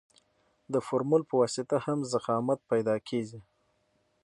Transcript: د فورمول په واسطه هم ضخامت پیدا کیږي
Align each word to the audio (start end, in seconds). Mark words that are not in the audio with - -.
د 0.73 0.75
فورمول 0.87 1.23
په 1.29 1.35
واسطه 1.41 1.77
هم 1.85 1.99
ضخامت 2.13 2.59
پیدا 2.71 2.95
کیږي 3.07 3.39